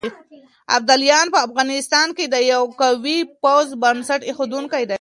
ابداليان 0.77 1.25
په 1.33 1.39
افغانستان 1.47 2.07
کې 2.17 2.25
د 2.33 2.35
يوه 2.51 2.69
قوي 2.81 3.17
پوځ 3.43 3.67
بنسټ 3.83 4.21
اېښودونکي 4.27 4.81
دي. 4.85 4.89